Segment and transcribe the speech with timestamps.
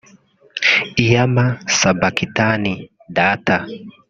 [1.11, 1.45] lama
[1.79, 2.71] sabakitani
[3.15, 3.55] (Data